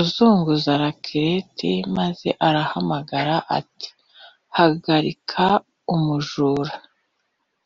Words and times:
azunguza 0.00 0.70
rakirete 0.82 1.70
maze 1.96 2.28
ahamagara 2.50 3.36
ati: 3.58 3.88
"hagarika 4.56 5.44
umujura!" 5.94 6.74